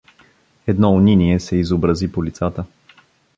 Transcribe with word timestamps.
Едно 0.67 0.91
униние 0.95 1.39
се 1.39 1.55
изобрази 1.55 2.11
по 2.11 2.23
лицата. 2.25 2.65